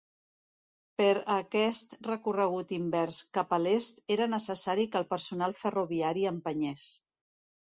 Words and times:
Per 1.01 1.09
a 1.17 1.33
aquest 1.41 1.93
recorregut 2.07 2.73
invers 2.77 3.19
cap 3.39 3.53
a 3.57 3.59
l'est 3.67 4.01
era 4.17 4.29
necessari 4.35 4.89
que 4.95 5.03
el 5.03 5.07
personal 5.13 5.55
ferroviari 5.61 6.27
empenyés. 6.33 6.89